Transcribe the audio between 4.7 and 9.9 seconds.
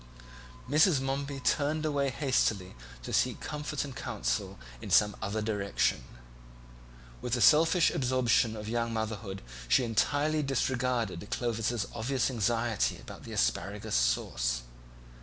in some other direction. With the selfish absorption of young motherhood she